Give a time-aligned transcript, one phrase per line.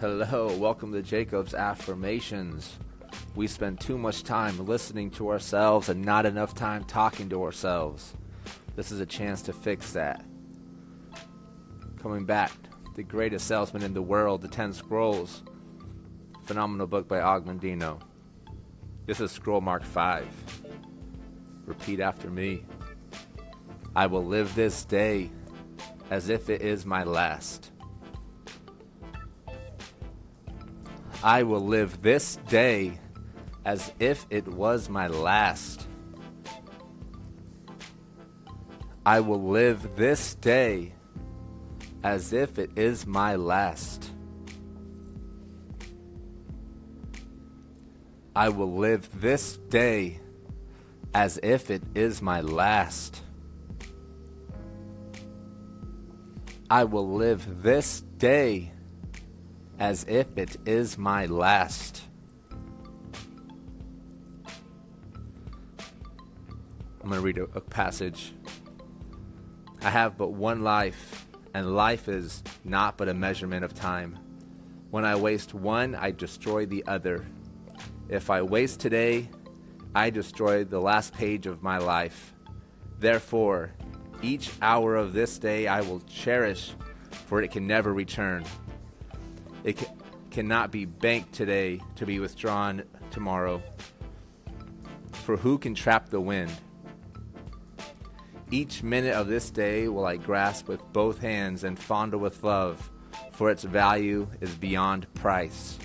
[0.00, 2.78] Hello, welcome to Jacob's Affirmations.
[3.34, 8.14] We spend too much time listening to ourselves and not enough time talking to ourselves.
[8.76, 10.24] This is a chance to fix that.
[12.00, 12.52] Coming back,
[12.94, 15.42] The Greatest Salesman in the World, The Ten Scrolls.
[16.44, 18.00] Phenomenal book by Og Mandino.
[19.06, 20.28] This is scroll mark 5.
[21.66, 22.64] Repeat after me.
[23.96, 25.32] I will live this day
[26.08, 27.72] as if it is my last.
[31.22, 33.00] I will live this day
[33.64, 35.88] as if it was my last.
[39.04, 40.92] I will live this day
[42.04, 44.12] as if it is my last.
[48.36, 50.20] I will live this day
[51.12, 53.22] as if it is my last.
[56.70, 58.70] I will live this day
[59.78, 62.02] as if it is my last.
[67.02, 68.32] I'm going to read a, a, passage.
[69.80, 74.18] I have but one life, and life is not but a measurement of time.
[74.90, 77.24] When I waste one, I destroy the other.
[78.08, 79.28] If I waste today,
[79.94, 82.34] I destroy the last page of my life.
[82.98, 83.72] Therefore,
[84.22, 86.72] each hour of this day I will cherish,
[87.26, 88.44] for it can never return.
[89.64, 89.92] It ca-
[90.30, 93.62] cannot be banked today to be withdrawn tomorrow.
[95.12, 96.52] For who can trap the wind?
[98.50, 102.90] Each minute of this day will I grasp with both hands and fondle with love,
[103.32, 105.78] for its value is beyond price.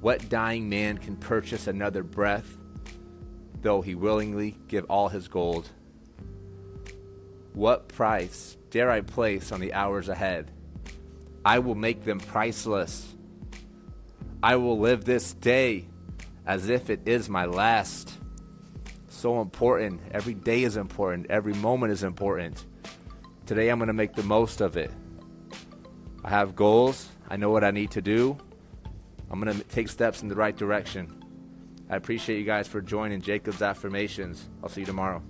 [0.00, 2.56] What dying man can purchase another breath,
[3.62, 5.70] though he willingly give all his gold?
[7.52, 10.50] What price dare I place on the hours ahead?
[11.44, 13.14] I will make them priceless.
[14.42, 15.86] I will live this day
[16.46, 18.18] as if it is my last.
[19.08, 20.00] So important.
[20.10, 21.26] Every day is important.
[21.30, 22.64] Every moment is important.
[23.46, 24.90] Today I'm going to make the most of it.
[26.24, 27.08] I have goals.
[27.28, 28.38] I know what I need to do.
[29.30, 31.22] I'm going to take steps in the right direction.
[31.90, 34.48] I appreciate you guys for joining Jacob's Affirmations.
[34.62, 35.22] I'll see you tomorrow.